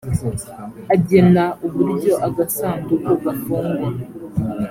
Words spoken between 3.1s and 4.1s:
gafungwa.